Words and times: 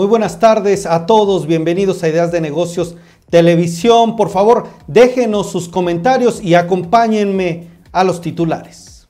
Muy 0.00 0.06
buenas 0.06 0.40
tardes 0.40 0.86
a 0.86 1.04
todos, 1.04 1.46
bienvenidos 1.46 2.02
a 2.02 2.08
Ideas 2.08 2.32
de 2.32 2.40
Negocios 2.40 2.96
Televisión. 3.30 4.16
Por 4.16 4.28
favor, 4.28 4.66
déjenos 4.86 5.50
sus 5.50 5.68
comentarios 5.68 6.42
y 6.42 6.54
acompáñenme 6.54 7.68
a 7.92 8.04
los 8.04 8.20
titulares. 8.20 9.08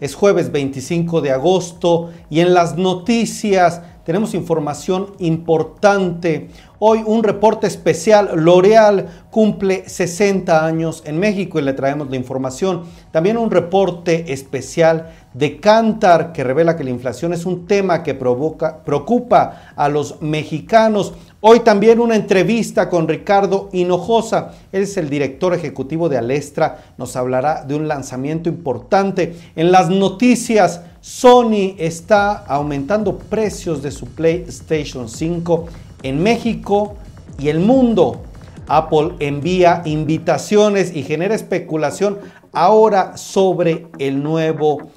Es 0.00 0.14
jueves 0.14 0.52
25 0.52 1.20
de 1.20 1.32
agosto 1.32 2.10
y 2.30 2.40
en 2.40 2.54
las 2.54 2.76
noticias 2.76 3.82
tenemos 4.08 4.32
información 4.32 5.08
importante. 5.18 6.48
Hoy 6.78 7.02
un 7.04 7.22
reporte 7.22 7.66
especial. 7.66 8.30
L'Oreal 8.36 9.06
cumple 9.30 9.86
60 9.86 10.64
años 10.64 11.02
en 11.04 11.18
México 11.18 11.58
y 11.58 11.62
le 11.62 11.74
traemos 11.74 12.08
la 12.08 12.16
información. 12.16 12.84
También 13.10 13.36
un 13.36 13.50
reporte 13.50 14.32
especial 14.32 15.10
de 15.34 15.60
Cantar 15.60 16.32
que 16.32 16.42
revela 16.42 16.74
que 16.74 16.84
la 16.84 16.90
inflación 16.90 17.34
es 17.34 17.44
un 17.44 17.66
tema 17.66 18.02
que 18.02 18.14
provoca, 18.14 18.82
preocupa 18.82 19.72
a 19.76 19.90
los 19.90 20.22
mexicanos. 20.22 21.12
Hoy 21.40 21.60
también 21.60 22.00
una 22.00 22.16
entrevista 22.16 22.88
con 22.88 23.06
Ricardo 23.06 23.68
Hinojosa. 23.72 24.54
Él 24.72 24.82
es 24.82 24.96
el 24.96 25.08
director 25.08 25.54
ejecutivo 25.54 26.08
de 26.08 26.18
Alestra. 26.18 26.94
Nos 26.98 27.14
hablará 27.14 27.62
de 27.64 27.76
un 27.76 27.86
lanzamiento 27.86 28.48
importante. 28.48 29.36
En 29.54 29.70
las 29.70 29.88
noticias, 29.88 30.80
Sony 31.00 31.76
está 31.78 32.32
aumentando 32.38 33.16
precios 33.18 33.82
de 33.82 33.92
su 33.92 34.06
PlayStation 34.06 35.08
5 35.08 35.66
en 36.02 36.20
México 36.20 36.96
y 37.38 37.50
el 37.50 37.60
mundo. 37.60 38.22
Apple 38.66 39.12
envía 39.20 39.82
invitaciones 39.84 40.94
y 40.96 41.04
genera 41.04 41.36
especulación 41.36 42.18
ahora 42.52 43.16
sobre 43.16 43.86
el 44.00 44.24
nuevo 44.24 44.90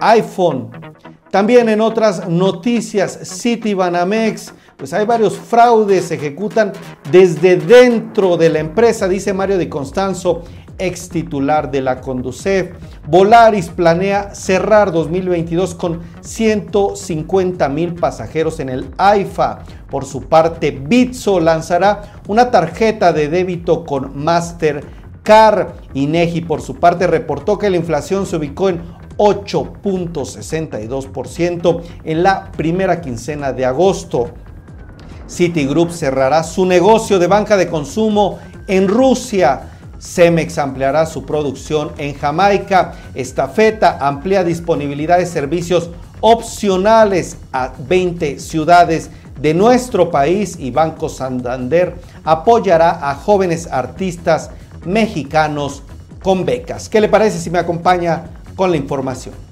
iPhone. 0.00 0.70
También 1.30 1.68
en 1.68 1.82
otras 1.82 2.28
noticias, 2.28 3.18
Citibanamex, 3.24 4.54
pues 4.76 4.92
hay 4.92 5.06
varios 5.06 5.36
fraudes, 5.36 6.06
se 6.06 6.14
ejecutan 6.14 6.72
desde 7.10 7.56
dentro 7.56 8.36
de 8.36 8.48
la 8.48 8.58
empresa, 8.58 9.08
dice 9.08 9.32
Mario 9.32 9.58
Di 9.58 9.68
Constanzo, 9.68 10.42
ex 10.78 11.08
titular 11.08 11.70
de 11.70 11.80
la 11.80 12.00
Conducef. 12.00 12.72
Volaris 13.06 13.68
planea 13.68 14.34
cerrar 14.34 14.92
2022 14.92 15.74
con 15.74 16.00
150 16.20 17.68
mil 17.68 17.94
pasajeros 17.94 18.60
en 18.60 18.68
el 18.68 18.88
AIFA. 18.96 19.60
Por 19.90 20.04
su 20.04 20.22
parte, 20.22 20.70
Bitso 20.70 21.40
lanzará 21.40 22.20
una 22.28 22.50
tarjeta 22.50 23.12
de 23.12 23.28
débito 23.28 23.84
con 23.84 24.22
Mastercard. 24.22 25.72
INEGI, 25.94 26.42
por 26.42 26.62
su 26.62 26.76
parte, 26.76 27.06
reportó 27.06 27.58
que 27.58 27.70
la 27.70 27.76
inflación 27.76 28.26
se 28.26 28.36
ubicó 28.36 28.68
en 28.68 28.82
8.62% 29.18 31.82
en 32.04 32.22
la 32.22 32.52
primera 32.52 33.00
quincena 33.00 33.52
de 33.52 33.66
agosto. 33.66 34.30
Citigroup 35.32 35.90
cerrará 35.90 36.42
su 36.42 36.66
negocio 36.66 37.18
de 37.18 37.26
banca 37.26 37.56
de 37.56 37.68
consumo 37.68 38.38
en 38.66 38.88
Rusia. 38.88 39.62
Cemex 39.98 40.58
ampliará 40.58 41.06
su 41.06 41.24
producción 41.24 41.92
en 41.96 42.14
Jamaica. 42.14 42.92
Estafeta 43.14 43.98
amplía 44.00 44.44
disponibilidad 44.44 45.18
de 45.18 45.26
servicios 45.26 45.90
opcionales 46.20 47.38
a 47.52 47.72
20 47.78 48.38
ciudades 48.38 49.10
de 49.40 49.54
nuestro 49.54 50.10
país 50.10 50.56
y 50.58 50.70
Banco 50.70 51.08
Santander 51.08 51.94
apoyará 52.24 53.10
a 53.10 53.14
jóvenes 53.14 53.66
artistas 53.66 54.50
mexicanos 54.84 55.82
con 56.22 56.44
becas. 56.44 56.88
¿Qué 56.88 57.00
le 57.00 57.08
parece 57.08 57.38
si 57.38 57.50
me 57.50 57.58
acompaña 57.58 58.24
con 58.56 58.70
la 58.70 58.76
información. 58.76 59.51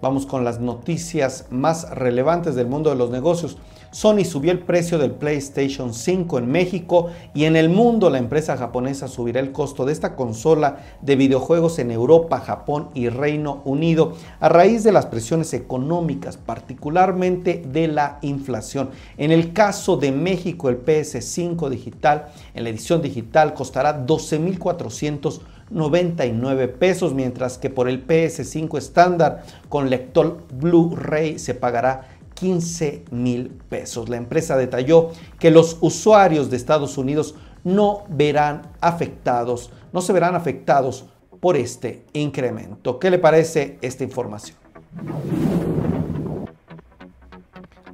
Vamos 0.00 0.26
con 0.26 0.44
las 0.44 0.60
noticias 0.60 1.46
más 1.50 1.90
relevantes 1.90 2.54
del 2.54 2.68
mundo 2.68 2.90
de 2.90 2.96
los 2.96 3.10
negocios. 3.10 3.58
Sony 3.90 4.24
subió 4.24 4.52
el 4.52 4.60
precio 4.60 4.96
del 4.98 5.12
PlayStation 5.12 5.92
5 5.92 6.38
en 6.38 6.52
México 6.52 7.08
y 7.34 7.44
en 7.44 7.56
el 7.56 7.68
mundo 7.68 8.10
la 8.10 8.18
empresa 8.18 8.56
japonesa 8.56 9.08
subirá 9.08 9.40
el 9.40 9.50
costo 9.50 9.86
de 9.86 9.92
esta 9.92 10.14
consola 10.14 10.78
de 11.00 11.16
videojuegos 11.16 11.80
en 11.80 11.90
Europa, 11.90 12.38
Japón 12.38 12.90
y 12.94 13.08
Reino 13.08 13.62
Unido 13.64 14.12
a 14.38 14.48
raíz 14.48 14.84
de 14.84 14.92
las 14.92 15.06
presiones 15.06 15.52
económicas, 15.54 16.36
particularmente 16.36 17.64
de 17.66 17.88
la 17.88 18.18
inflación. 18.22 18.90
En 19.16 19.32
el 19.32 19.52
caso 19.52 19.96
de 19.96 20.12
México, 20.12 20.68
el 20.68 20.84
PS5 20.84 21.70
digital 21.70 22.28
en 22.54 22.64
la 22.64 22.70
edición 22.70 23.02
digital 23.02 23.54
costará 23.54 24.06
12.400 24.06 25.40
99 25.70 26.68
pesos, 26.68 27.14
mientras 27.14 27.58
que 27.58 27.70
por 27.70 27.88
el 27.88 28.06
PS5 28.06 28.78
estándar 28.78 29.44
con 29.68 29.90
lector 29.90 30.44
Blu-ray 30.54 31.38
se 31.38 31.54
pagará 31.54 32.08
15 32.34 33.04
mil 33.10 33.50
pesos. 33.68 34.08
La 34.08 34.16
empresa 34.16 34.56
detalló 34.56 35.10
que 35.38 35.50
los 35.50 35.78
usuarios 35.80 36.50
de 36.50 36.56
Estados 36.56 36.96
Unidos 36.96 37.34
no 37.64 38.04
verán 38.08 38.62
afectados, 38.80 39.70
no 39.92 40.00
se 40.00 40.12
verán 40.12 40.34
afectados 40.34 41.06
por 41.40 41.56
este 41.56 42.04
incremento. 42.12 42.98
¿Qué 42.98 43.10
le 43.10 43.18
parece 43.18 43.78
esta 43.82 44.04
información? 44.04 44.56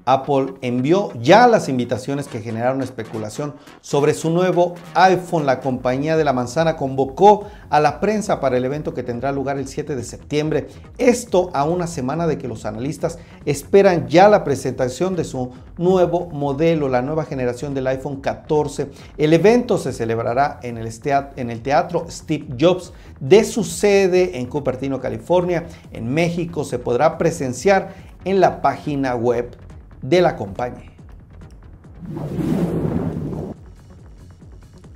Apple 0.07 0.55
envió 0.61 1.11
ya 1.21 1.47
las 1.47 1.69
invitaciones 1.69 2.29
que 2.29 2.41
generaron 2.41 2.83
especulación 2.83 3.55
sobre 3.81 4.15
su 4.15 4.31
nuevo 4.31 4.75
iPhone. 4.95 5.47
La 5.47 5.61
compañía 5.61 6.17
de 6.17 6.25
la 6.25 6.33
manzana 6.33 6.77
convocó 6.77 7.47
a 7.71 7.81
la 7.81 8.01
prensa 8.01 8.41
para 8.41 8.57
el 8.57 8.65
evento 8.65 8.93
que 8.93 9.03
tendrá 9.03 9.33
lugar 9.33 9.59
el 9.59 9.67
7 9.67 9.97
de 9.97 10.05
septiembre. 10.05 10.69
Esto 10.99 11.51
a 11.55 11.65
una 11.65 11.87
semana 11.87 12.27
de 12.27 12.39
que 12.39 12.49
los 12.49 12.67
analistas 12.67 13.19
esperan 13.47 14.07
ya 14.09 14.29
la 14.29 14.45
presentación 14.45 15.17
de 15.17 15.25
su 15.25 15.53
nuevo 15.79 16.27
modelo, 16.27 16.89
la 16.89 17.03
nueva 17.03 17.25
generación 17.25 17.75
del 17.75 17.87
iPhone 17.87 18.21
14. 18.21 18.91
El 19.17 19.33
evento 19.33 19.79
se 19.79 19.93
celebrará 19.93 20.61
en 20.63 20.77
el, 20.79 20.91
en 21.37 21.51
el 21.51 21.63
teatro 21.63 22.07
Steve 22.11 22.47
Jobs 22.61 22.93
de 23.21 23.45
su 23.45 23.65
sede 23.65 24.39
en 24.39 24.47
Cupertino, 24.47 25.01
California. 25.01 25.67
En 25.93 26.13
México 26.13 26.65
se 26.65 26.79
podrá 26.79 27.17
presenciar 27.17 27.95
en 28.25 28.41
la 28.41 28.63
página 28.63 29.15
web 29.15 29.57
de 30.05 30.21
la 30.21 30.37
compañía. 30.37 30.93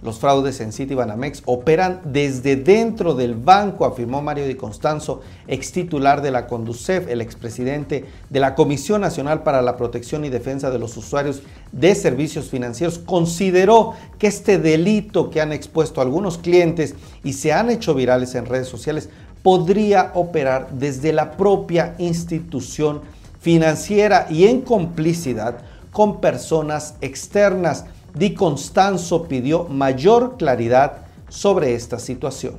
Los 0.01 0.21
fraudes 0.21 0.61
en 0.61 0.73
Citibanamex 0.73 1.43
operan 1.45 2.01
desde 2.05 2.55
dentro 2.55 3.15
del 3.15 3.35
banco, 3.35 3.85
afirmó 3.85 4.23
Mario 4.23 4.47
Di 4.47 4.55
Constanzo, 4.55 5.23
ex 5.49 5.73
titular 5.73 6.23
de 6.23 6.31
la 6.31 6.47
Conducef, 6.47 7.09
el 7.09 7.21
expresidente 7.21 8.05
de 8.31 8.41
la 8.41 8.55
Comisión 8.55 9.01
Nacional 9.01 9.43
para 9.43 9.61
la 9.61 9.77
Protección 9.77 10.25
y 10.25 10.29
Defensa 10.29 10.71
de 10.71 10.79
los 10.79 10.97
Usuarios 10.97 11.43
de 11.73 11.95
Servicios 11.97 12.49
Financieros. 12.49 13.01
Consideró 13.01 13.95
que 14.19 14.29
este 14.29 14.59
delito 14.59 15.31
que 15.31 15.41
han 15.41 15.53
expuesto 15.53 16.01
algunos 16.01 16.39
clientes 16.39 16.95
y 17.25 17.33
se 17.33 17.53
han 17.53 17.69
hecho 17.69 17.95
virales 17.95 18.37
en 18.37 18.47
redes 18.47 18.69
sociales 18.69 19.09
podría 19.43 20.13
operar 20.15 20.69
desde 20.71 21.13
la 21.13 21.33
propia 21.33 21.97
institución 21.99 23.01
financiera 23.41 24.27
y 24.31 24.47
en 24.47 24.63
complicidad 24.63 25.59
con 25.93 26.21
personas 26.21 26.97
externas. 27.01 27.85
Di 28.15 28.35
Constanzo 28.35 29.25
pidió 29.29 29.65
mayor 29.65 30.37
claridad 30.37 30.99
sobre 31.29 31.75
esta 31.75 31.99
situación. 31.99 32.55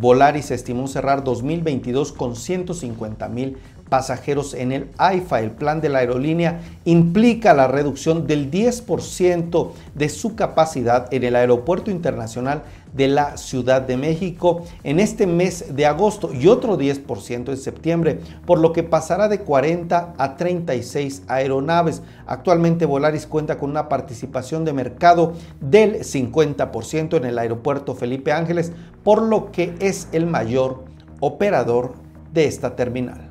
Volaris 0.00 0.52
estimó 0.52 0.86
cerrar 0.86 1.24
2022 1.24 2.12
con 2.12 2.36
150 2.36 3.28
mil 3.28 3.58
pasajeros 3.88 4.54
en 4.54 4.72
el 4.72 4.88
AIFA. 4.98 5.40
El 5.40 5.50
plan 5.50 5.80
de 5.80 5.88
la 5.88 5.98
aerolínea 5.98 6.60
implica 6.84 7.54
la 7.54 7.68
reducción 7.68 8.26
del 8.26 8.50
10% 8.50 9.70
de 9.94 10.08
su 10.08 10.36
capacidad 10.36 11.12
en 11.12 11.24
el 11.24 11.36
Aeropuerto 11.36 11.90
Internacional 11.90 12.62
de 12.92 13.08
la 13.08 13.36
Ciudad 13.36 13.82
de 13.82 13.96
México 13.96 14.64
en 14.82 15.00
este 15.00 15.26
mes 15.26 15.74
de 15.74 15.86
agosto 15.86 16.32
y 16.32 16.48
otro 16.48 16.78
10% 16.78 17.48
en 17.50 17.56
septiembre, 17.56 18.20
por 18.46 18.58
lo 18.58 18.72
que 18.72 18.82
pasará 18.82 19.28
de 19.28 19.40
40 19.40 20.14
a 20.16 20.36
36 20.36 21.22
aeronaves. 21.28 22.02
Actualmente 22.26 22.86
Volaris 22.86 23.26
cuenta 23.26 23.58
con 23.58 23.70
una 23.70 23.88
participación 23.88 24.64
de 24.64 24.72
mercado 24.72 25.34
del 25.60 26.00
50% 26.00 27.16
en 27.16 27.24
el 27.24 27.38
aeropuerto 27.38 27.94
Felipe 27.94 28.32
Ángeles, 28.32 28.72
por 29.04 29.22
lo 29.22 29.52
que 29.52 29.74
es 29.80 30.08
el 30.12 30.26
mayor 30.26 30.84
operador 31.20 31.94
de 32.32 32.46
esta 32.46 32.76
terminal. 32.76 33.27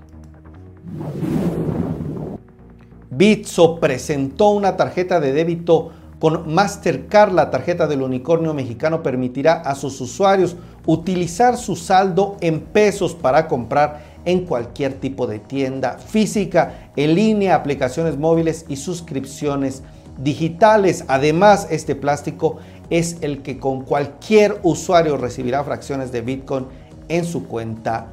Bitso 3.09 3.79
presentó 3.79 4.49
una 4.49 4.77
tarjeta 4.77 5.19
de 5.19 5.33
débito 5.33 5.91
con 6.19 6.53
Mastercard. 6.53 7.33
La 7.33 7.49
tarjeta 7.49 7.87
del 7.87 8.01
unicornio 8.01 8.53
mexicano 8.53 9.01
permitirá 9.01 9.53
a 9.53 9.75
sus 9.75 9.99
usuarios 10.01 10.55
utilizar 10.85 11.57
su 11.57 11.75
saldo 11.75 12.37
en 12.41 12.61
pesos 12.61 13.15
para 13.15 13.47
comprar 13.47 14.17
en 14.25 14.45
cualquier 14.45 14.93
tipo 14.93 15.25
de 15.25 15.39
tienda 15.39 15.97
física, 15.97 16.91
en 16.95 17.15
línea, 17.15 17.55
aplicaciones 17.55 18.17
móviles 18.17 18.65
y 18.67 18.75
suscripciones 18.75 19.83
digitales. 20.17 21.05
Además, 21.07 21.67
este 21.71 21.95
plástico 21.95 22.57
es 22.89 23.17
el 23.21 23.41
que 23.41 23.57
con 23.57 23.83
cualquier 23.83 24.59
usuario 24.63 25.17
recibirá 25.17 25.63
fracciones 25.63 26.11
de 26.11 26.21
Bitcoin 26.21 26.65
en 27.07 27.25
su 27.25 27.47
cuenta 27.47 28.07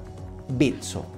Bitso. 0.48 1.13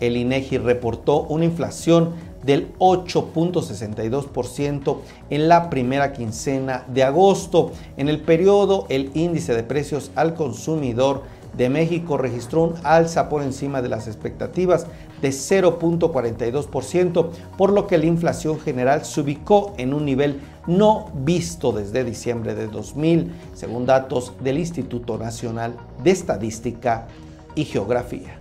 El 0.00 0.16
INEGI 0.16 0.58
reportó 0.58 1.22
una 1.22 1.44
inflación 1.44 2.10
del 2.42 2.76
8.62% 2.78 4.98
en 5.30 5.48
la 5.48 5.70
primera 5.70 6.12
quincena 6.12 6.84
de 6.88 7.02
agosto. 7.02 7.72
En 7.96 8.10
el 8.10 8.20
periodo, 8.20 8.84
el 8.90 9.10
índice 9.14 9.54
de 9.54 9.62
precios 9.62 10.10
al 10.14 10.34
consumidor 10.34 11.22
de 11.56 11.70
México 11.70 12.18
registró 12.18 12.64
un 12.64 12.74
alza 12.82 13.28
por 13.28 13.40
encima 13.42 13.80
de 13.80 13.88
las 13.88 14.08
expectativas 14.08 14.88
de 15.22 15.28
0.42%, 15.30 17.30
por 17.56 17.72
lo 17.72 17.86
que 17.86 17.96
la 17.96 18.06
inflación 18.06 18.58
general 18.58 19.04
se 19.04 19.20
ubicó 19.20 19.72
en 19.78 19.94
un 19.94 20.04
nivel 20.04 20.40
no 20.66 21.12
visto 21.14 21.70
desde 21.72 22.02
diciembre 22.04 22.56
de 22.56 22.66
2000, 22.66 23.32
según 23.54 23.86
datos 23.86 24.32
del 24.42 24.58
Instituto 24.58 25.16
Nacional 25.16 25.76
de 26.02 26.10
Estadística 26.10 27.06
y 27.54 27.64
Geografía. 27.64 28.38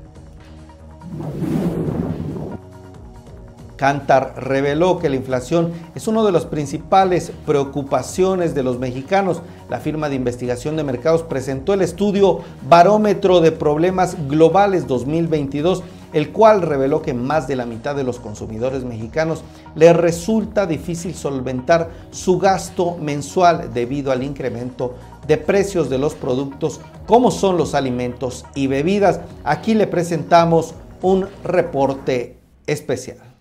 Cantar 3.76 4.36
reveló 4.38 5.00
que 5.00 5.10
la 5.10 5.18
inflación 5.18 5.72
es 5.94 6.08
una 6.08 6.24
de 6.24 6.32
las 6.32 6.46
principales 6.46 7.34
preocupaciones 7.46 8.56
de 8.56 8.64
los 8.64 8.80
mexicanos. 8.80 9.42
La 9.70 9.80
firma 9.80 10.08
de 10.10 10.16
investigación 10.16 10.78
de 10.78 10.84
mercados 10.84 11.24
presentó 11.24 11.74
el 11.74 11.82
estudio 11.82 12.40
Barómetro 12.70 13.42
de 13.42 13.52
Problemas 13.52 14.16
Globales 14.30 14.88
2022, 14.88 15.84
el 16.14 16.32
cual 16.32 16.62
reveló 16.62 17.02
que 17.02 17.14
más 17.14 17.48
de 17.48 17.56
la 17.56 17.66
mitad 17.66 17.96
de 17.96 18.04
los 18.04 18.20
consumidores 18.20 18.84
mexicanos 18.84 19.44
les 19.76 19.96
resulta 19.96 20.66
difícil 20.66 21.16
solventar 21.16 21.90
su 22.12 22.40
gasto 22.40 22.96
mensual 22.98 23.74
debido 23.74 24.12
al 24.12 24.24
incremento 24.24 24.96
de 25.28 25.38
precios 25.38 25.90
de 25.90 25.98
los 25.98 26.14
productos 26.14 26.80
como 27.06 27.32
son 27.32 27.58
los 27.58 27.74
alimentos 27.74 28.46
y 28.56 28.68
bebidas. 28.68 29.20
Aquí 29.44 29.74
le 29.74 29.88
presentamos 29.88 30.76
un 31.02 31.28
reporte 31.44 32.38
especial. 32.68 33.33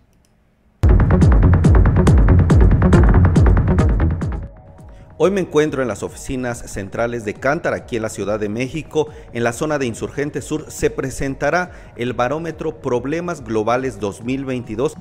Hoy 5.25 5.31
me 5.31 5.41
encuentro 5.41 5.83
en 5.83 5.87
las 5.87 6.03
oficinas 6.03 6.65
centrales 6.67 7.25
de 7.25 7.35
Cántar, 7.35 7.75
aquí 7.75 7.95
en 7.95 8.03
la 8.03 8.09
Ciudad 8.09 8.41
de 8.41 8.49
México. 8.49 9.09
En 9.33 9.45
la 9.45 9.53
zona 9.53 9.79
de 9.79 9.87
Insurgente 9.87 10.43
Sur 10.43 10.67
se 10.69 10.91
presentará 10.91 11.71
el 11.95 12.13
barómetro 12.13 12.81
Problemas 12.81 13.45
Globales 13.45 14.01
2022. 14.01 14.95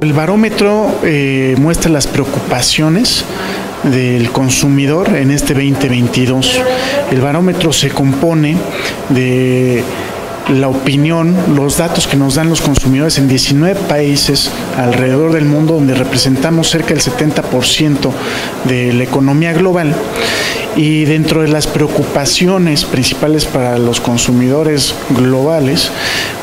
El 0.00 0.12
barómetro 0.12 0.92
eh, 1.04 1.54
muestra 1.60 1.88
las 1.92 2.08
preocupaciones 2.08 3.24
del 3.84 4.32
consumidor 4.32 5.10
en 5.10 5.30
este 5.30 5.54
2022. 5.54 6.60
El 7.12 7.20
barómetro 7.20 7.72
se 7.72 7.90
compone 7.90 8.56
de 9.10 9.84
la 10.48 10.68
opinión, 10.68 11.34
los 11.54 11.78
datos 11.78 12.06
que 12.06 12.16
nos 12.16 12.34
dan 12.34 12.48
los 12.48 12.60
consumidores 12.60 13.18
en 13.18 13.28
19 13.28 13.80
países 13.88 14.50
alrededor 14.76 15.32
del 15.32 15.46
mundo 15.46 15.74
donde 15.74 15.94
representamos 15.94 16.68
cerca 16.68 16.88
del 16.88 17.02
70% 17.02 18.10
de 18.64 18.92
la 18.92 19.04
economía 19.04 19.52
global. 19.52 19.94
Y 20.76 21.04
dentro 21.04 21.42
de 21.42 21.48
las 21.48 21.66
preocupaciones 21.66 22.84
principales 22.84 23.44
para 23.44 23.78
los 23.78 24.00
consumidores 24.00 24.94
globales, 25.10 25.90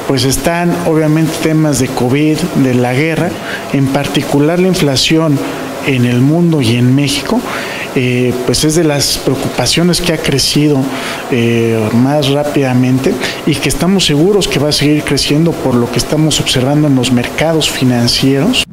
pues 0.08 0.24
están 0.24 0.76
obviamente 0.88 1.32
temas 1.44 1.80
de 1.80 1.88
COVID, 1.88 2.38
de 2.38 2.74
la 2.74 2.94
guerra, 2.94 3.30
en 3.74 3.88
particular 3.88 4.60
la 4.60 4.70
inflación 4.70 5.38
en 5.86 6.06
el 6.06 6.22
mundo 6.22 6.62
y 6.62 6.76
en 6.76 6.96
México 6.96 7.42
eh, 7.96 8.34
pues 8.46 8.64
es 8.64 8.76
de 8.76 8.84
las 8.84 9.18
preocupaciones 9.18 10.02
que 10.02 10.14
ha 10.14 10.18
crecido 10.18 10.78
eh, 11.32 11.90
más 11.94 12.30
rápidamente 12.30 13.14
y 13.46 13.56
que 13.56 13.70
estamos 13.70 14.06
seguros 14.06 14.48
que 14.48 14.60
va 14.60 14.70
a 14.70 14.72
seguir 14.72 15.04
creciendo 15.04 15.52
por 15.52 15.76
lo 15.76 15.92
que 15.92 15.98
estamos 15.98 16.40
observando 16.40 16.88
en 16.88 16.96
los 16.96 17.12
mercados 17.12 17.70
financieros. 17.70 18.64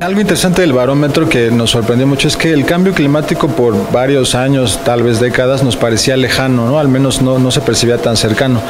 Algo 0.00 0.20
interesante 0.20 0.62
del 0.62 0.72
barómetro 0.72 1.28
que 1.28 1.52
nos 1.52 1.70
sorprendió 1.70 2.08
mucho 2.08 2.26
es 2.26 2.36
que 2.36 2.52
el 2.52 2.64
cambio 2.64 2.92
climático 2.92 3.46
por 3.46 3.92
varios 3.92 4.34
años, 4.34 4.80
tal 4.84 5.04
vez 5.04 5.20
décadas, 5.20 5.62
nos 5.62 5.76
parecía 5.76 6.16
lejano, 6.16 6.66
¿no? 6.66 6.80
Al 6.80 6.88
menos 6.88 7.22
no, 7.22 7.38
no 7.38 7.52
se 7.52 7.60
percibía 7.60 7.98
tan 7.98 8.16
cercano. 8.16 8.60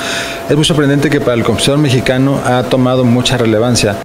Es 0.51 0.55
muy 0.55 0.67
sorprendente 0.67 1.09
que 1.09 1.23
para 1.23 1.33
el 1.33 1.43
consumidor 1.43 1.79
mexicano 1.79 2.39
ha 2.45 2.65
tomado 2.65 3.05
mucha 3.05 3.39
relevancia 3.39 3.97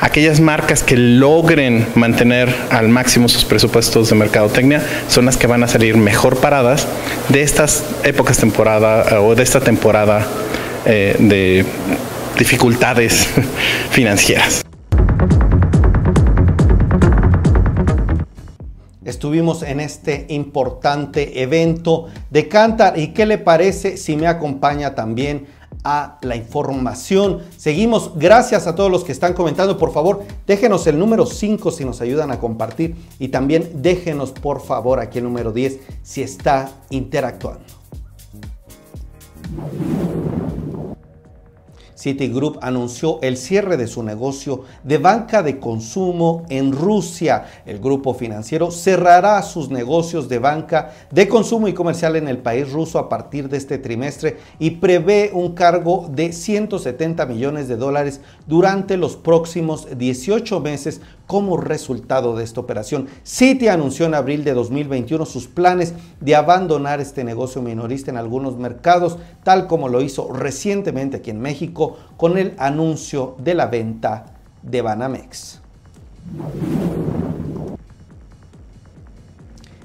aquellas 0.00 0.40
marcas 0.40 0.82
que 0.82 0.96
logren 0.96 1.86
mantener 1.94 2.54
al 2.70 2.88
máximo 2.88 3.28
sus 3.28 3.44
presupuestos 3.44 4.10
de 4.10 4.16
mercadotecnia 4.16 4.82
son 5.08 5.26
las 5.26 5.36
que 5.36 5.46
van 5.46 5.62
a 5.62 5.68
salir 5.68 5.96
mejor 5.96 6.38
paradas 6.38 6.86
de 7.28 7.42
estas 7.42 7.84
épocas 8.04 8.38
temporada 8.38 9.04
eh, 9.10 9.16
o 9.16 9.34
de 9.34 9.42
esta 9.42 9.60
temporada 9.60 10.26
eh, 10.86 11.16
de 11.18 11.64
dificultades 12.38 13.28
financieras. 13.90 14.64
Estuvimos 19.04 19.62
en 19.62 19.80
este 19.80 20.26
importante 20.28 21.42
evento 21.42 22.08
de 22.30 22.46
Cantar 22.46 22.98
y 22.98 23.08
qué 23.08 23.24
le 23.24 23.38
parece 23.38 23.96
si 23.96 24.16
me 24.16 24.26
acompaña 24.26 24.94
también 24.94 25.46
a 25.84 26.18
la 26.22 26.36
información. 26.36 27.40
Seguimos, 27.56 28.12
gracias 28.16 28.66
a 28.66 28.74
todos 28.74 28.90
los 28.90 29.04
que 29.04 29.12
están 29.12 29.34
comentando. 29.34 29.78
Por 29.78 29.92
favor, 29.92 30.22
déjenos 30.46 30.86
el 30.86 30.98
número 30.98 31.26
5 31.26 31.70
si 31.70 31.84
nos 31.84 32.00
ayudan 32.00 32.30
a 32.30 32.38
compartir 32.38 32.96
y 33.18 33.28
también 33.28 33.82
déjenos 33.82 34.32
por 34.32 34.60
favor 34.60 35.00
aquí 35.00 35.18
el 35.18 35.24
número 35.24 35.52
10 35.52 35.80
si 36.02 36.22
está 36.22 36.70
interactuando. 36.90 37.64
Citigroup 41.98 42.58
anunció 42.62 43.18
el 43.22 43.36
cierre 43.36 43.76
de 43.76 43.88
su 43.88 44.04
negocio 44.04 44.62
de 44.84 44.98
banca 44.98 45.42
de 45.42 45.58
consumo 45.58 46.44
en 46.48 46.70
Rusia. 46.70 47.46
El 47.66 47.80
grupo 47.80 48.14
financiero 48.14 48.70
cerrará 48.70 49.42
sus 49.42 49.68
negocios 49.68 50.28
de 50.28 50.38
banca 50.38 50.92
de 51.10 51.26
consumo 51.26 51.66
y 51.66 51.74
comercial 51.74 52.14
en 52.14 52.28
el 52.28 52.38
país 52.38 52.70
ruso 52.70 53.00
a 53.00 53.08
partir 53.08 53.48
de 53.48 53.56
este 53.56 53.78
trimestre 53.78 54.36
y 54.60 54.70
prevé 54.70 55.32
un 55.34 55.54
cargo 55.54 56.08
de 56.08 56.32
170 56.32 57.26
millones 57.26 57.66
de 57.66 57.76
dólares 57.76 58.20
durante 58.46 58.96
los 58.96 59.16
próximos 59.16 59.88
18 59.98 60.60
meses 60.60 61.00
como 61.28 61.58
resultado 61.58 62.34
de 62.34 62.42
esta 62.42 62.58
operación. 62.58 63.06
Citi 63.22 63.68
anunció 63.68 64.06
en 64.06 64.14
abril 64.14 64.44
de 64.44 64.54
2021 64.54 65.26
sus 65.26 65.46
planes 65.46 65.92
de 66.20 66.34
abandonar 66.34 67.00
este 67.00 67.22
negocio 67.22 67.60
minorista 67.60 68.10
en 68.10 68.16
algunos 68.16 68.56
mercados, 68.56 69.18
tal 69.44 69.66
como 69.66 69.90
lo 69.90 70.00
hizo 70.00 70.32
recientemente 70.32 71.18
aquí 71.18 71.30
en 71.30 71.40
México 71.40 71.98
con 72.16 72.38
el 72.38 72.54
anuncio 72.56 73.36
de 73.38 73.54
la 73.54 73.66
venta 73.66 74.24
de 74.62 74.80
Banamex. 74.80 75.60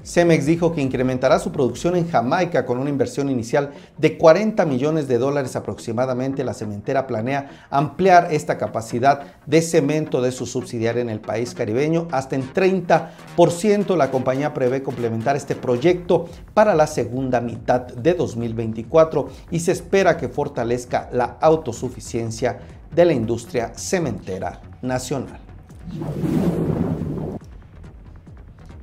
Cemex 0.04 0.44
dijo 0.44 0.74
que 0.74 0.82
incrementará 0.82 1.38
su 1.38 1.50
producción 1.50 1.96
en 1.96 2.08
Jamaica 2.08 2.66
con 2.66 2.78
una 2.78 2.90
inversión 2.90 3.30
inicial 3.30 3.70
de 3.96 4.18
40 4.18 4.66
millones 4.66 5.08
de 5.08 5.16
dólares 5.16 5.56
aproximadamente. 5.56 6.44
La 6.44 6.52
cementera 6.52 7.06
planea 7.06 7.66
ampliar 7.70 8.28
esta 8.30 8.58
capacidad 8.58 9.22
de 9.46 9.62
cemento 9.62 10.20
de 10.20 10.30
su 10.30 10.44
subsidiaria 10.44 11.00
en 11.00 11.08
el 11.08 11.20
país 11.20 11.54
caribeño 11.54 12.06
hasta 12.12 12.36
en 12.36 12.52
30%. 12.52 13.96
La 13.96 14.10
compañía 14.10 14.52
prevé 14.52 14.82
complementar 14.82 15.36
este 15.36 15.56
proyecto 15.56 16.28
para 16.52 16.74
la 16.74 16.86
segunda 16.86 17.40
mitad 17.40 17.80
de 17.80 18.12
2024 18.12 19.28
y 19.50 19.60
se 19.60 19.72
espera 19.72 20.18
que 20.18 20.28
fortalezca 20.28 21.08
la 21.12 21.38
autosuficiencia 21.40 22.58
de 22.94 23.04
la 23.06 23.14
industria 23.14 23.72
cementera 23.74 24.60
nacional. 24.82 25.40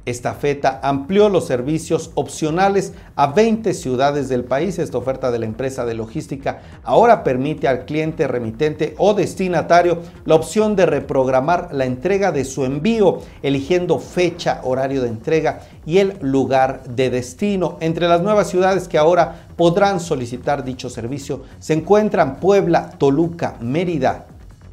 Esta 0.06 0.34
feta 0.34 0.80
amplió 0.82 1.30
los 1.30 1.46
servicios 1.46 2.10
opcionales 2.16 2.94
a 3.16 3.28
20 3.28 3.74
ciudades 3.76 4.30
del 4.30 4.44
país. 4.44 4.80
Esta 4.80 4.98
oferta 4.98 5.30
de 5.30 5.38
la 5.38 5.46
empresa 5.46 5.86
de 5.86 5.94
logística 5.94 6.62
ahora 6.84 7.24
permite 7.24 7.68
al 7.68 7.86
cliente 7.86 8.28
remitente 8.28 8.96
o 8.98 9.14
destinatario 9.14 10.00
la 10.26 10.36
opción 10.36 10.76
de 10.76 10.88
reprogramar 10.88 11.70
la 11.72 11.86
entrega 11.86 12.32
de 12.32 12.46
su 12.46 12.66
envío, 12.66 13.20
eligiendo 13.44 14.00
fecha, 14.00 14.62
horario 14.64 15.04
de 15.04 15.10
entrega 15.10 15.62
y 15.86 16.00
el 16.00 16.18
lugar 16.22 16.84
de 16.86 17.12
destino. 17.12 17.78
Entre 17.80 18.08
las 18.08 18.22
nuevas 18.22 18.50
ciudades 18.50 18.88
que 18.88 18.98
ahora 18.98 19.48
podrán 19.56 20.00
solicitar 20.00 20.64
dicho 20.64 20.90
servicio 20.90 21.44
se 21.60 21.74
encuentran 21.74 22.40
Puebla, 22.40 22.90
Toluca, 22.98 23.56
Mérida 23.60 24.26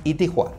y 0.04 0.14
Tijuana. 0.14 0.56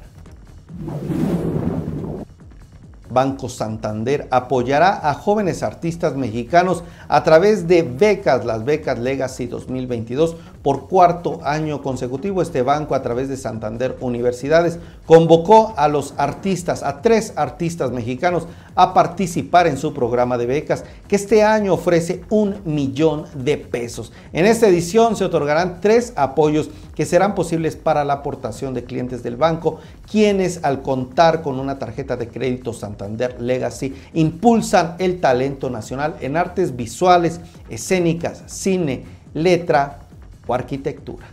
Banco 3.10 3.50
Santander 3.50 4.28
apoyará 4.32 5.10
a 5.10 5.14
jóvenes 5.14 5.64
artistas 5.64 6.16
mexicanos 6.16 6.84
a 7.08 7.24
través 7.24 7.68
de 7.68 7.84
becas, 7.84 8.46
las 8.46 8.64
becas 8.66 9.00
Legacy 9.00 9.48
2022, 9.48 10.36
por 10.62 10.88
cuarto 10.88 11.40
año 11.44 11.82
consecutivo. 11.82 12.42
Este 12.42 12.62
banco 12.62 12.96
a 12.96 13.02
través 13.02 13.30
de 13.30 13.38
Santander 13.38 13.98
Universidades 14.02 14.80
convocó 15.06 15.74
a 15.78 15.88
los 15.88 16.14
artistas, 16.18 16.84
a 16.84 17.02
tres 17.02 17.34
artistas 17.36 17.92
mexicanos, 17.92 18.48
a 18.76 18.94
participar 18.94 19.68
en 19.68 19.78
su 19.78 19.94
programa 19.94 20.38
de 20.38 20.46
becas 20.46 20.84
que 21.08 21.16
este 21.16 21.44
año 21.44 21.74
ofrece 21.74 22.24
un 22.30 22.58
millón 22.66 23.26
de 23.34 23.58
pesos. 23.58 24.12
En 24.34 24.46
esta 24.46 24.68
edición 24.68 25.16
se 25.16 25.26
otorgarán 25.26 25.82
tres 25.82 26.14
apoyos 26.16 26.70
que 26.96 27.06
serán 27.06 27.36
posibles 27.36 27.76
para 27.76 28.04
la 28.04 28.14
aportación 28.14 28.74
de 28.74 28.84
clientes 28.84 29.24
del 29.24 29.38
banco, 29.38 29.80
quienes 30.10 30.64
al 30.64 30.82
contar 30.82 31.42
con 31.42 31.60
una 31.60 31.80
tarjeta 31.80 32.18
de 32.18 32.28
crédito 32.28 32.74
Santander 32.74 33.42
Legacy 33.42 33.96
impulsan 34.14 34.96
el 35.00 35.22
talento 35.22 35.70
nacional 35.70 36.16
en 36.20 36.36
artes 36.36 36.76
visuales, 36.76 37.40
escénicas, 37.70 38.44
cine, 38.48 39.06
letra 39.34 40.09
arquitectura. 40.54 41.28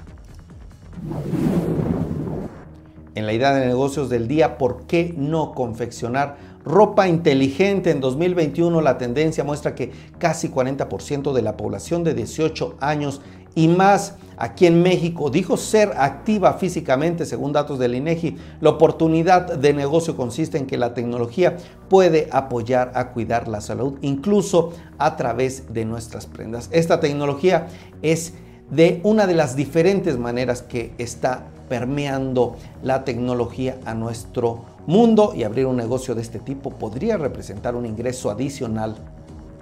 En 3.15 3.25
la 3.25 3.33
idea 3.33 3.55
de 3.55 3.67
negocios 3.67 4.11
del 4.11 4.29
día, 4.29 4.59
¿por 4.59 4.83
qué 4.87 5.15
no 5.17 5.53
confeccionar 5.53 6.37
ropa 6.65 7.09
inteligente? 7.09 7.91
En 7.91 8.01
2021 8.01 8.83
la 8.83 8.99
tendencia 8.99 9.43
muestra 9.43 9.75
que 9.75 9.91
casi 10.19 10.51
40% 10.51 11.33
de 11.33 11.43
la 11.43 11.57
población 11.57 12.05
de 12.05 12.13
18 12.13 12.77
años 12.81 13.23
y 13.55 13.69
más 13.69 14.17
aquí 14.37 14.67
en 14.67 14.83
México 14.83 15.31
dijo 15.31 15.57
ser 15.57 15.93
activa 15.97 16.53
físicamente 16.53 17.25
según 17.25 17.55
datos 17.55 17.79
del 17.79 17.95
INEGI. 17.95 18.37
La 18.61 18.69
oportunidad 18.69 19.57
de 19.57 19.73
negocio 19.73 20.15
consiste 20.15 20.59
en 20.59 20.67
que 20.67 20.77
la 20.77 20.93
tecnología 20.93 21.57
puede 21.89 22.29
apoyar 22.31 22.93
a 22.95 23.13
cuidar 23.13 23.49
la 23.49 23.63
salud 23.63 23.95
incluso 24.03 24.75
a 24.99 25.17
través 25.17 25.73
de 25.73 25.87
nuestras 25.87 26.27
prendas. 26.27 26.69
Esta 26.71 27.01
tecnología 27.01 27.69
es 28.03 28.35
de 28.71 29.01
una 29.05 29.27
de 29.27 29.35
las 29.35 29.57
diferentes 29.57 30.19
maneras 30.19 30.63
que 30.63 30.93
está 30.99 31.45
permeando 31.69 32.57
la 32.83 33.05
tecnología 33.05 33.79
a 33.85 33.95
nuestro 33.95 34.65
mundo 34.87 35.33
y 35.35 35.43
abrir 35.43 35.67
un 35.67 35.77
negocio 35.77 36.15
de 36.15 36.23
este 36.23 36.39
tipo 36.39 36.71
podría 36.71 37.17
representar 37.17 37.75
un 37.75 37.87
ingreso 37.87 38.31
adicional 38.31 38.97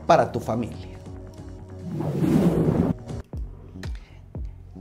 para 0.06 0.32
tu 0.32 0.40
familia. 0.40 0.94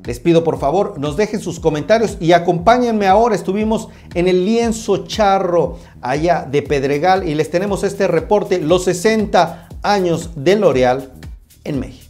Les 0.06 0.20
pido 0.20 0.44
por 0.44 0.60
favor 0.60 1.00
nos 1.00 1.16
dejen 1.16 1.40
sus 1.40 1.62
comentarios 1.62 2.18
y 2.20 2.34
acompáñenme 2.34 3.08
ahora. 3.08 3.36
Estuvimos 3.36 3.88
en 4.14 4.28
el 4.28 4.44
lienzo 4.46 5.08
charro 5.08 5.78
allá 6.02 6.46
de 6.50 6.62
Pedregal 6.62 7.28
y 7.28 7.36
les 7.36 7.50
tenemos 7.50 7.86
este 7.86 8.08
reporte, 8.08 8.60
los 8.60 8.84
60 8.84 9.70
años 9.82 10.32
de 10.36 10.58
L'Oreal 10.58 11.10
en 11.64 11.80
México. 11.80 12.03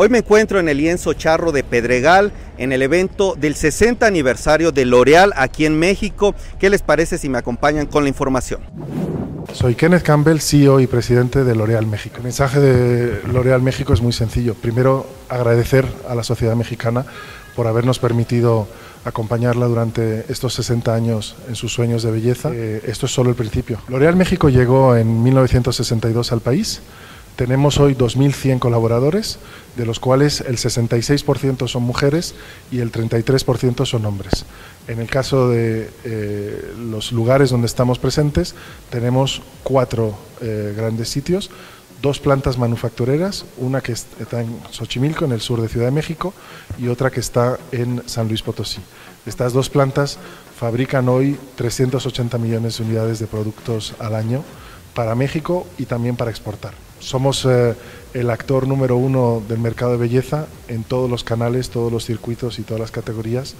Hoy 0.00 0.08
me 0.08 0.18
encuentro 0.18 0.60
en 0.60 0.68
el 0.68 0.76
lienzo 0.76 1.12
charro 1.12 1.50
de 1.50 1.64
Pedregal, 1.64 2.30
en 2.56 2.72
el 2.72 2.82
evento 2.82 3.34
del 3.34 3.56
60 3.56 4.06
aniversario 4.06 4.70
de 4.70 4.84
L'Oreal 4.84 5.32
aquí 5.34 5.66
en 5.66 5.76
México. 5.76 6.36
¿Qué 6.60 6.70
les 6.70 6.82
parece 6.82 7.18
si 7.18 7.28
me 7.28 7.36
acompañan 7.36 7.86
con 7.86 8.04
la 8.04 8.08
información? 8.08 8.60
Soy 9.52 9.74
Kenneth 9.74 10.04
Campbell, 10.04 10.38
CEO 10.38 10.78
y 10.78 10.86
presidente 10.86 11.42
de 11.42 11.52
L'Oreal 11.56 11.84
México. 11.84 12.18
El 12.18 12.22
mensaje 12.22 12.60
de 12.60 13.22
L'Oreal 13.32 13.60
México 13.60 13.92
es 13.92 14.00
muy 14.00 14.12
sencillo. 14.12 14.54
Primero, 14.54 15.04
agradecer 15.28 15.84
a 16.08 16.14
la 16.14 16.22
sociedad 16.22 16.54
mexicana 16.54 17.04
por 17.56 17.66
habernos 17.66 17.98
permitido 17.98 18.68
acompañarla 19.04 19.66
durante 19.66 20.26
estos 20.28 20.54
60 20.54 20.94
años 20.94 21.34
en 21.48 21.56
sus 21.56 21.72
sueños 21.72 22.04
de 22.04 22.12
belleza. 22.12 22.52
Eh, 22.54 22.82
esto 22.86 23.06
es 23.06 23.12
solo 23.12 23.30
el 23.30 23.36
principio. 23.36 23.80
L'Oreal 23.88 24.14
México 24.14 24.48
llegó 24.48 24.94
en 24.94 25.24
1962 25.24 26.30
al 26.30 26.40
país. 26.40 26.82
Tenemos 27.38 27.78
hoy 27.78 27.94
2.100 27.94 28.58
colaboradores, 28.58 29.38
de 29.76 29.86
los 29.86 30.00
cuales 30.00 30.40
el 30.40 30.56
66% 30.56 31.68
son 31.68 31.84
mujeres 31.84 32.34
y 32.72 32.80
el 32.80 32.90
33% 32.90 33.86
son 33.86 34.06
hombres. 34.06 34.44
En 34.88 34.98
el 34.98 35.08
caso 35.08 35.48
de 35.48 35.88
eh, 36.02 36.74
los 36.76 37.12
lugares 37.12 37.50
donde 37.50 37.68
estamos 37.68 38.00
presentes, 38.00 38.56
tenemos 38.90 39.40
cuatro 39.62 40.18
eh, 40.40 40.74
grandes 40.76 41.10
sitios, 41.10 41.48
dos 42.02 42.18
plantas 42.18 42.58
manufactureras, 42.58 43.44
una 43.58 43.82
que 43.82 43.92
está 43.92 44.40
en 44.40 44.58
Xochimilco, 44.72 45.24
en 45.24 45.30
el 45.30 45.40
sur 45.40 45.62
de 45.62 45.68
Ciudad 45.68 45.86
de 45.86 45.92
México, 45.92 46.34
y 46.76 46.88
otra 46.88 47.12
que 47.12 47.20
está 47.20 47.56
en 47.70 48.02
San 48.06 48.26
Luis 48.26 48.42
Potosí. 48.42 48.80
Estas 49.26 49.52
dos 49.52 49.70
plantas 49.70 50.18
fabrican 50.58 51.08
hoy 51.08 51.38
380 51.54 52.36
millones 52.36 52.78
de 52.78 52.82
unidades 52.84 53.20
de 53.20 53.28
productos 53.28 53.94
al 54.00 54.16
año 54.16 54.42
para 54.92 55.14
México 55.14 55.68
y 55.78 55.84
también 55.84 56.16
para 56.16 56.32
exportar. 56.32 56.87
Somos 57.00 57.44
eh, 57.44 57.74
el 58.14 58.30
actor 58.30 58.66
número 58.66 58.96
uno 58.96 59.42
del 59.48 59.58
mercado 59.58 59.92
de 59.92 59.98
belleza 59.98 60.46
en 60.68 60.84
todos 60.84 61.08
los 61.08 61.24
canales, 61.24 61.70
todos 61.70 61.92
los 61.92 62.04
circuitos 62.04 62.58
y 62.58 62.62
todas 62.62 62.80
las 62.80 62.90
categorías. 62.90 63.54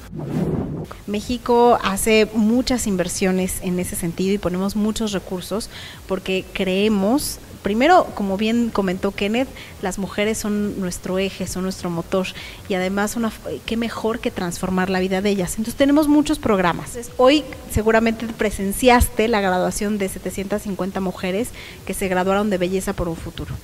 México 1.06 1.78
hace 1.82 2.28
muchas 2.34 2.86
inversiones 2.86 3.60
en 3.62 3.78
ese 3.78 3.96
sentido 3.96 4.34
y 4.34 4.38
ponemos 4.38 4.76
muchos 4.76 5.12
recursos 5.12 5.70
porque 6.06 6.44
creemos 6.52 7.38
primero, 7.62 8.06
como 8.14 8.36
bien 8.36 8.70
comentó 8.70 9.12
Kenneth, 9.12 9.48
las 9.82 9.98
mujeres 9.98 10.38
son 10.38 10.80
nuestro 10.80 11.18
eje, 11.18 11.46
son 11.46 11.62
nuestro 11.64 11.90
motor 11.90 12.26
y 12.68 12.74
además 12.74 13.16
una, 13.16 13.32
qué 13.66 13.76
mejor 13.76 14.20
que 14.20 14.30
transformar 14.30 14.90
la 14.90 15.00
vida 15.00 15.20
de 15.20 15.30
ellas. 15.30 15.52
Entonces 15.52 15.74
tenemos 15.74 16.08
muchos 16.08 16.38
programas. 16.38 16.98
Hoy 17.16 17.44
seguramente 17.70 18.26
presenciaste 18.26 19.28
la 19.28 19.40
graduación 19.40 19.98
de 19.98 20.08
750 20.08 21.00
mujeres 21.00 21.50
que 21.86 21.94
se 21.94 22.08
graduaron 22.08 22.50
de 22.50 22.58
Belleza 22.58 22.92
por 22.92 23.08
un 23.08 23.16
Futuro. 23.16 23.54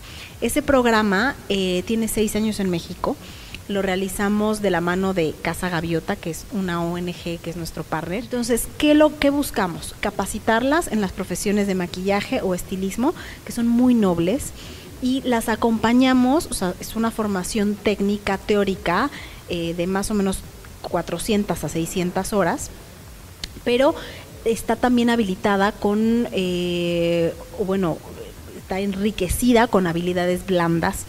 Ese 0.40 0.62
programa 0.62 1.36
eh, 1.48 1.82
tiene 1.86 2.08
seis 2.08 2.36
años 2.36 2.60
en 2.60 2.70
México 2.70 3.16
lo 3.68 3.80
realizamos 3.82 4.60
de 4.60 4.70
la 4.70 4.80
mano 4.80 5.14
de 5.14 5.34
Casa 5.40 5.68
Gaviota, 5.68 6.16
que 6.16 6.30
es 6.30 6.44
una 6.52 6.82
ONG 6.82 7.38
que 7.40 7.50
es 7.50 7.56
nuestro 7.56 7.82
partner. 7.82 8.24
Entonces, 8.24 8.68
¿qué, 8.78 8.94
lo, 8.94 9.18
qué 9.18 9.30
buscamos? 9.30 9.94
Capacitarlas 10.00 10.88
en 10.88 11.00
las 11.00 11.12
profesiones 11.12 11.66
de 11.66 11.74
maquillaje 11.74 12.40
o 12.42 12.54
estilismo, 12.54 13.14
que 13.44 13.52
son 13.52 13.66
muy 13.66 13.94
nobles, 13.94 14.52
y 15.02 15.22
las 15.22 15.48
acompañamos, 15.48 16.46
o 16.50 16.54
sea, 16.54 16.74
es 16.80 16.96
una 16.96 17.10
formación 17.10 17.74
técnica, 17.74 18.38
teórica, 18.38 19.10
eh, 19.48 19.74
de 19.74 19.86
más 19.86 20.10
o 20.10 20.14
menos 20.14 20.38
400 20.82 21.62
a 21.62 21.68
600 21.68 22.32
horas, 22.32 22.70
pero 23.64 23.94
está 24.44 24.76
también 24.76 25.10
habilitada 25.10 25.72
con, 25.72 26.28
eh, 26.32 27.34
bueno, 27.64 27.98
está 28.58 28.80
enriquecida 28.80 29.66
con 29.66 29.86
habilidades 29.86 30.46
blandas 30.46 31.04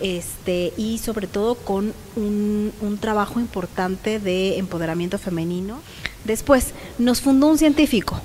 este, 0.00 0.72
y 0.76 0.98
sobre 0.98 1.26
todo 1.26 1.54
con 1.54 1.92
un, 2.16 2.98
trabajo 3.00 3.40
importante 3.40 4.18
de 4.18 4.58
empoderamiento 4.58 5.18
femenino. 5.18 5.78
Después, 6.24 6.72
nos 6.98 7.20
fundó 7.20 7.48
un 7.48 7.58
científico, 7.58 8.20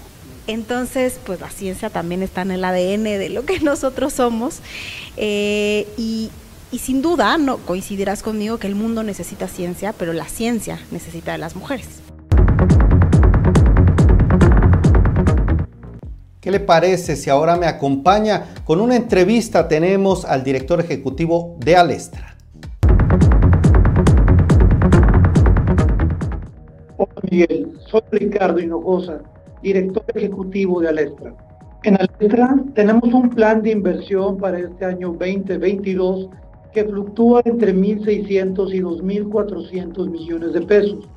entonces, 0.48 1.20
pues 1.26 1.42
la 1.42 1.50
ciencia 1.50 1.90
también 1.90 2.24
está 2.24 2.42
en 2.42 2.52
el 2.52 2.64
ADN 2.64 3.04
de 3.04 3.30
lo 3.30 3.46
que 3.46 3.60
nosotros 3.62 4.14
somos. 4.14 4.60
Eh, 5.18 5.88
y, 5.98 6.30
y, 6.72 6.80
sin 6.80 7.02
duda, 7.02 7.38
no 7.38 7.58
coincidirás 7.58 8.24
conmigo 8.24 8.58
que 8.58 8.68
el 8.68 8.76
mundo 8.76 9.04
necesita 9.04 9.48
ciencia, 9.48 9.94
pero 9.94 10.14
la 10.14 10.28
ciencia 10.28 10.80
necesita 10.92 11.34
de 11.34 11.40
las 11.40 11.56
mujeres. 11.56 12.09
¿Qué 16.50 16.54
le 16.54 16.62
parece 16.62 17.16
si 17.16 17.30
ahora 17.30 17.58
me 17.58 17.68
acompaña 17.68 18.56
con 18.66 18.82
una 18.82 18.96
entrevista? 18.96 19.68
Tenemos 19.68 20.26
al 20.26 20.44
director 20.44 20.80
ejecutivo 20.80 21.56
de 21.60 21.76
Alestra. 21.76 22.36
Hola 26.98 27.22
Miguel, 27.30 27.78
soy 27.92 28.02
Ricardo 28.14 28.60
Hinojosa, 28.60 29.22
director 29.62 30.04
ejecutivo 30.16 30.82
de 30.82 30.90
Alestra. 30.90 31.36
En 31.84 31.98
Alestra 31.98 32.56
tenemos 32.74 33.14
un 33.14 33.30
plan 33.30 33.62
de 33.62 33.70
inversión 33.70 34.38
para 34.40 34.58
este 34.58 34.86
año 34.86 35.10
2022 35.10 36.30
que 36.74 36.84
fluctúa 36.84 37.44
entre 37.46 37.76
1.600 37.76 38.74
y 38.74 38.82
2.400 38.82 40.10
millones 40.10 40.54
de 40.54 40.62
pesos 40.62 41.08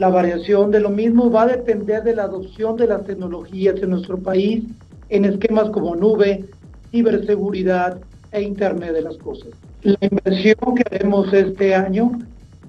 la 0.00 0.08
variación 0.08 0.70
de 0.70 0.80
lo 0.80 0.88
mismo 0.88 1.30
va 1.30 1.42
a 1.42 1.48
depender 1.48 2.02
de 2.02 2.16
la 2.16 2.22
adopción 2.22 2.74
de 2.74 2.86
las 2.86 3.04
tecnologías 3.04 3.74
en 3.82 3.90
nuestro 3.90 4.16
país 4.16 4.64
en 5.10 5.26
esquemas 5.26 5.68
como 5.68 5.94
nube, 5.94 6.46
ciberseguridad 6.90 7.98
e 8.32 8.40
Internet 8.40 8.94
de 8.94 9.02
las 9.02 9.18
Cosas. 9.18 9.50
La 9.82 9.98
inversión 10.00 10.74
que 10.74 10.84
haremos 10.90 11.30
este 11.34 11.74
año 11.74 12.12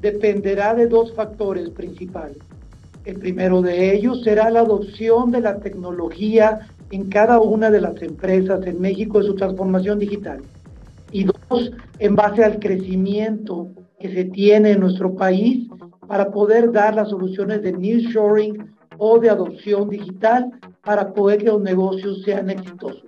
dependerá 0.02 0.76
de 0.76 0.88
dos 0.88 1.14
factores 1.14 1.70
principales. 1.70 2.36
El 3.06 3.16
primero 3.20 3.62
de 3.62 3.96
ellos 3.96 4.24
será 4.24 4.50
la 4.50 4.60
adopción 4.60 5.32
de 5.32 5.40
la 5.40 5.60
tecnología 5.60 6.68
en 6.92 7.08
cada 7.08 7.40
una 7.40 7.72
de 7.72 7.80
las 7.80 8.02
empresas 8.02 8.68
en 8.68 8.82
México 8.82 9.20
de 9.20 9.28
su 9.28 9.36
transformación 9.36 10.00
digital. 10.00 10.42
Y 11.14 11.24
dos, 11.24 11.72
en 11.98 12.14
base 12.14 12.44
al 12.44 12.60
crecimiento 12.60 13.70
que 14.02 14.14
se 14.14 14.26
tiene 14.26 14.72
en 14.72 14.82
nuestro 14.82 15.16
país 15.16 15.70
para 16.08 16.32
poder 16.32 16.72
dar 16.72 16.96
las 16.96 17.10
soluciones 17.10 17.62
de 17.62 17.74
nearshoring 17.74 18.74
o 18.98 19.20
de 19.20 19.30
adopción 19.30 19.90
digital 19.90 20.52
para 20.84 21.14
poder 21.14 21.40
que 21.40 21.46
los 21.46 21.62
negocios 21.62 22.22
sean 22.24 22.50
exitosos. 22.50 23.06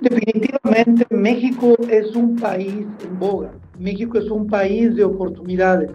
Definitivamente 0.00 1.06
México 1.10 1.74
es 1.88 2.14
un 2.14 2.36
país 2.36 2.86
en 3.04 3.18
boga. 3.18 3.50
México 3.78 4.18
es 4.18 4.30
un 4.30 4.46
país 4.46 4.94
de 4.94 5.04
oportunidades. 5.04 5.90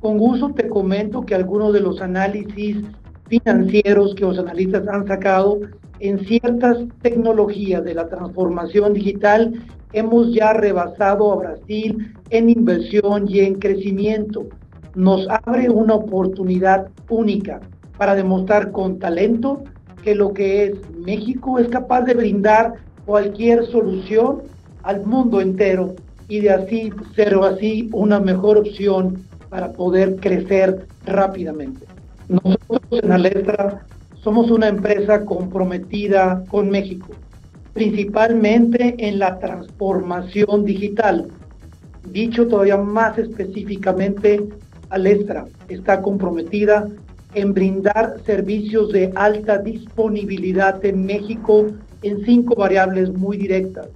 Con 0.00 0.18
gusto 0.18 0.52
te 0.54 0.68
comento 0.68 1.22
que 1.22 1.34
algunos 1.34 1.72
de 1.72 1.80
los 1.80 2.00
análisis 2.00 2.78
financieros 3.28 4.14
que 4.14 4.24
los 4.24 4.38
analistas 4.38 4.86
han 4.88 5.06
sacado 5.06 5.60
en 6.00 6.18
ciertas 6.26 6.78
tecnologías 7.02 7.84
de 7.84 7.94
la 7.94 8.08
transformación 8.08 8.94
digital 8.94 9.52
hemos 9.92 10.32
ya 10.32 10.52
rebasado 10.52 11.32
a 11.32 11.36
Brasil 11.36 12.14
en 12.30 12.50
inversión 12.50 13.28
y 13.28 13.40
en 13.40 13.54
crecimiento. 13.56 14.46
Nos 14.94 15.26
abre 15.28 15.70
una 15.70 15.94
oportunidad 15.94 16.88
única 17.08 17.60
para 17.96 18.14
demostrar 18.14 18.72
con 18.72 18.98
talento 18.98 19.62
que 20.02 20.14
lo 20.14 20.32
que 20.32 20.64
es 20.64 20.72
México 21.04 21.58
es 21.58 21.68
capaz 21.68 22.02
de 22.02 22.14
brindar 22.14 22.74
cualquier 23.04 23.66
solución 23.66 24.42
al 24.82 25.04
mundo 25.04 25.40
entero 25.40 25.94
y 26.28 26.40
de 26.40 26.50
así 26.50 26.92
ser 27.14 27.34
así 27.34 27.90
una 27.92 28.20
mejor 28.20 28.58
opción 28.58 29.18
para 29.48 29.72
poder 29.72 30.16
crecer 30.16 30.86
rápidamente. 31.04 31.86
Nosotros 32.28 33.02
en 33.02 33.12
Alestra 33.12 33.84
somos 34.22 34.50
una 34.50 34.68
empresa 34.68 35.24
comprometida 35.24 36.44
con 36.48 36.70
México, 36.70 37.08
principalmente 37.72 38.94
en 38.98 39.18
la 39.18 39.38
transformación 39.38 40.64
digital. 40.64 41.26
Dicho 42.10 42.46
todavía 42.46 42.76
más 42.76 43.18
específicamente, 43.18 44.48
Alestra 44.90 45.46
está 45.68 46.02
comprometida 46.02 46.88
en 47.34 47.54
brindar 47.54 48.16
servicios 48.26 48.92
de 48.92 49.12
alta 49.14 49.58
disponibilidad 49.58 50.84
en 50.84 51.06
México 51.06 51.66
en 52.02 52.24
cinco 52.24 52.56
variables 52.56 53.12
muy 53.12 53.36
directas. 53.36 53.88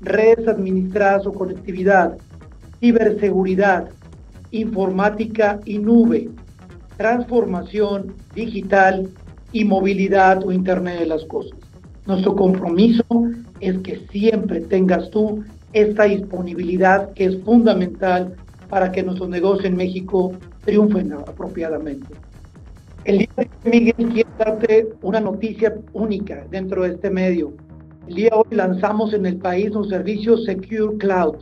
Redes 0.00 0.48
administradas 0.48 1.26
o 1.26 1.32
conectividad, 1.32 2.16
ciberseguridad, 2.80 3.90
informática 4.50 5.60
y 5.64 5.78
nube, 5.78 6.30
transformación 6.96 8.14
digital 8.34 9.08
y 9.52 9.64
movilidad 9.64 10.44
o 10.44 10.52
Internet 10.52 11.00
de 11.00 11.06
las 11.06 11.24
Cosas. 11.24 11.58
Nuestro 12.06 12.34
compromiso 12.36 13.04
es 13.60 13.78
que 13.78 14.06
siempre 14.10 14.60
tengas 14.62 15.10
tú 15.10 15.44
esta 15.72 16.04
disponibilidad 16.04 17.12
que 17.12 17.26
es 17.26 17.42
fundamental 17.42 18.34
para 18.68 18.92
que 18.92 19.02
nuestros 19.02 19.28
negocios 19.28 19.66
en 19.66 19.76
México 19.76 20.32
triunfen 20.64 21.12
apropiadamente. 21.12 22.06
El 23.04 23.18
día 23.18 23.28
de 23.36 23.42
hoy, 23.42 23.70
Miguel, 23.70 24.08
quiero 24.12 24.30
darte 24.38 24.88
una 25.02 25.20
noticia 25.20 25.74
única 25.92 26.44
dentro 26.50 26.82
de 26.82 26.90
este 26.90 27.10
medio. 27.10 27.52
El 28.06 28.14
día 28.14 28.30
de 28.30 28.36
hoy 28.36 28.56
lanzamos 28.56 29.14
en 29.14 29.26
el 29.26 29.36
país 29.36 29.70
un 29.74 29.88
servicio 29.88 30.36
Secure 30.38 30.96
Cloud 30.98 31.36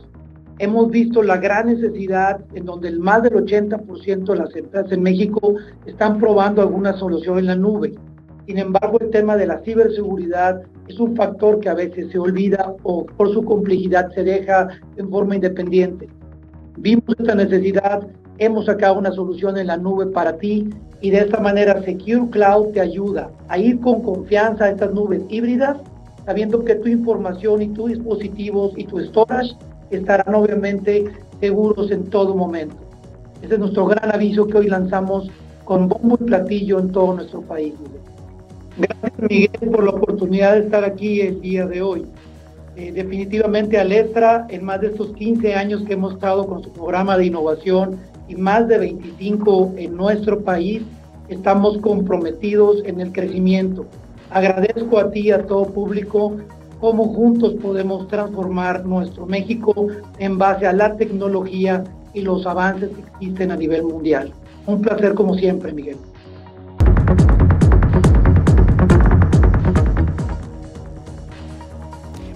hemos 0.59 0.89
visto 0.89 1.21
la 1.21 1.37
gran 1.37 1.67
necesidad 1.67 2.39
en 2.53 2.65
donde 2.65 2.89
el 2.89 2.99
más 2.99 3.23
del 3.23 3.33
80% 3.33 4.25
de 4.25 4.35
las 4.35 4.55
empresas 4.55 4.91
en 4.91 5.03
México 5.03 5.55
están 5.85 6.19
probando 6.19 6.61
alguna 6.61 6.93
solución 6.97 7.39
en 7.39 7.47
la 7.47 7.55
nube. 7.55 7.93
Sin 8.47 8.57
embargo, 8.57 8.97
el 8.99 9.09
tema 9.09 9.35
de 9.35 9.45
la 9.45 9.59
ciberseguridad 9.59 10.61
es 10.87 10.99
un 10.99 11.15
factor 11.15 11.59
que 11.59 11.69
a 11.69 11.73
veces 11.73 12.11
se 12.11 12.17
olvida 12.17 12.75
o 12.83 13.05
por 13.05 13.33
su 13.33 13.43
complejidad 13.43 14.09
se 14.13 14.23
deja 14.23 14.69
en 14.95 15.09
forma 15.09 15.35
independiente. 15.35 16.07
Vimos 16.77 17.15
esta 17.17 17.33
necesidad, 17.33 18.07
hemos 18.37 18.65
sacado 18.65 18.99
una 18.99 19.11
solución 19.11 19.57
en 19.57 19.67
la 19.67 19.77
nube 19.77 20.05
para 20.07 20.37
ti 20.37 20.69
y 21.01 21.09
de 21.09 21.19
esta 21.19 21.39
manera 21.39 21.81
Secure 21.83 22.29
Cloud 22.29 22.67
te 22.73 22.81
ayuda 22.81 23.31
a 23.47 23.57
ir 23.57 23.79
con 23.79 24.03
confianza 24.03 24.65
a 24.65 24.69
estas 24.69 24.93
nubes 24.93 25.23
híbridas, 25.27 25.77
sabiendo 26.25 26.63
que 26.63 26.75
tu 26.75 26.87
información 26.87 27.63
y 27.63 27.69
tus 27.69 27.89
dispositivos 27.89 28.73
y 28.77 28.83
tu 28.85 28.99
storage 28.99 29.55
estarán 29.89 30.35
obviamente 30.35 31.05
seguros 31.39 31.89
en 31.89 32.03
todo 32.11 32.35
momento. 32.35 32.75
Ese 33.41 33.55
es 33.55 33.59
nuestro 33.59 33.87
gran 33.87 34.13
aviso 34.13 34.45
que 34.45 34.57
hoy 34.57 34.67
lanzamos 34.67 35.31
con 35.65 35.89
bombo 35.89 36.17
y 36.21 36.25
platillo 36.25 36.79
en 36.79 36.91
todo 36.91 37.15
nuestro 37.15 37.41
país. 37.41 37.73
Gracias 38.77 39.29
Miguel 39.29 39.71
por 39.71 39.83
la 39.83 39.91
oportunidad 39.91 40.53
de 40.53 40.59
estar 40.59 40.83
aquí 40.83 41.21
el 41.21 41.41
día 41.41 41.65
de 41.65 41.81
hoy. 41.81 42.05
Eh, 42.77 42.91
definitivamente 42.91 43.79
Alestra, 43.79 44.45
en 44.49 44.63
más 44.63 44.81
de 44.81 44.89
estos 44.89 45.11
15 45.13 45.55
años 45.55 45.81
que 45.81 45.93
hemos 45.93 46.13
estado 46.13 46.45
con 46.45 46.63
su 46.63 46.71
programa 46.71 47.17
de 47.17 47.25
innovación 47.25 47.97
y 48.27 48.35
más 48.35 48.67
de 48.67 48.77
25 48.77 49.73
en 49.77 49.97
nuestro 49.97 50.43
país, 50.43 50.83
estamos 51.27 51.79
comprometidos 51.79 52.83
en 52.85 53.01
el 53.01 53.11
crecimiento. 53.11 53.87
Agradezco 54.29 54.99
a 54.99 55.09
ti, 55.09 55.31
a 55.31 55.47
todo 55.47 55.65
público, 55.65 56.37
cómo 56.79 57.05
juntos 57.05 57.55
podemos 57.55 58.07
transformar 58.09 58.85
nuestro 58.85 59.25
México 59.25 59.87
en 60.19 60.37
base 60.37 60.67
a 60.67 60.73
la 60.73 60.95
tecnología 60.97 61.83
y 62.13 62.21
los 62.21 62.45
avances 62.45 62.91
que 62.91 63.01
existen 63.01 63.49
a 63.49 63.55
nivel 63.55 63.85
mundial. 63.85 64.31
Un 64.67 64.83
placer 64.83 65.15
como 65.15 65.33
siempre, 65.33 65.73
Miguel. 65.73 65.97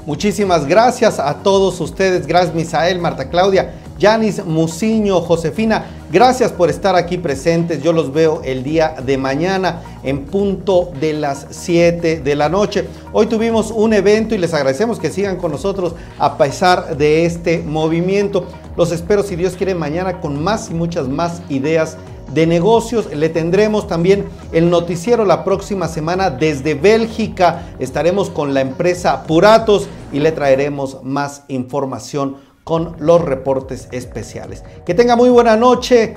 Muchísimas 0.06 0.66
gracias 0.66 1.20
a 1.20 1.36
todos 1.36 1.80
ustedes. 1.80 2.26
Gracias 2.26 2.56
Misael, 2.56 3.00
Marta 3.00 3.30
Claudia. 3.30 3.74
Yanis 4.02 4.44
Musiño, 4.44 5.22
Josefina, 5.22 5.86
gracias 6.12 6.52
por 6.52 6.72
estar 6.72 6.96
aquí 6.96 7.20
presentes. 7.20 7.84
Yo 7.84 7.94
los 7.94 8.12
veo 8.12 8.42
el 8.44 8.64
día 8.64 8.96
de 9.06 9.16
mañana 9.16 9.84
en 10.02 10.26
punto 10.26 10.92
de 11.00 11.14
las 11.14 11.46
7 11.52 12.22
de 12.22 12.36
la 12.36 12.50
noche. 12.50 12.88
Hoy 13.14 13.28
tuvimos 13.28 13.70
un 13.70 13.94
evento 13.94 14.34
y 14.34 14.40
les 14.40 14.56
agradecemos 14.56 14.98
que 14.98 15.12
sigan 15.12 15.36
con 15.36 15.52
nosotros 15.52 15.94
a 16.18 16.36
pesar 16.36 16.98
de 16.98 17.28
este 17.28 17.60
movimiento. 17.60 18.48
Los 18.76 18.92
espero 18.92 19.22
si 19.22 19.36
Dios 19.36 19.54
quiere 19.54 19.76
mañana 19.76 20.20
con 20.20 20.42
más 20.42 20.72
y 20.72 20.74
muchas 20.74 21.08
más 21.08 21.44
ideas 21.48 21.96
de 22.34 22.48
negocios. 22.48 23.14
Le 23.14 23.30
tendremos 23.30 23.88
también 23.88 24.26
el 24.52 24.70
noticiero 24.70 25.26
la 25.26 25.44
próxima 25.44 25.88
semana 25.88 26.30
desde 26.30 26.74
Bélgica. 26.74 27.68
Estaremos 27.80 28.30
con 28.30 28.54
la 28.54 28.62
empresa 28.62 29.24
Puratos 29.24 29.88
y 30.12 30.20
le 30.20 30.32
traeremos 30.32 31.04
más 31.04 31.44
información 31.48 32.38
con 32.64 32.96
los 33.00 33.22
reportes 33.22 33.88
especiales. 33.92 34.64
Que 34.86 34.94
tenga 34.94 35.16
muy 35.16 35.30
buena 35.30 35.56
noche. 35.58 36.16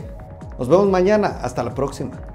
Nos 0.59 0.68
vemos 0.68 0.88
mañana. 0.88 1.38
Hasta 1.42 1.62
la 1.62 1.74
próxima. 1.74 2.34